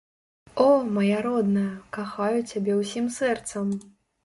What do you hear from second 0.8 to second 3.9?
мая родная, кахаю цябе ўсім сэрцам!